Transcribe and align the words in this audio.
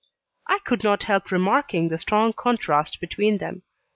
I 0.47 0.57
could 0.57 0.83
not 0.83 1.03
help 1.03 1.29
remarking 1.29 1.89
the 1.89 1.99
strong 1.99 2.33
contrast 2.33 2.99
between 2.99 3.37
them. 3.37 3.61